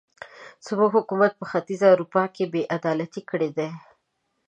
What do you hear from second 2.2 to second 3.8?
کې بې عدالتۍ کړې دي.